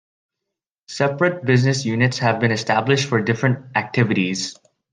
Separate 0.87 1.45
business 1.45 1.85
units 1.85 2.17
have 2.17 2.39
been 2.39 2.49
established 2.49 3.07
for 3.07 3.21
different 3.21 3.59
activities. 3.77 4.57